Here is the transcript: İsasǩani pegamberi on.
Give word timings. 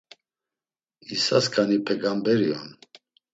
İsasǩani 1.13 1.77
pegamberi 1.85 2.49
on. 2.59 2.69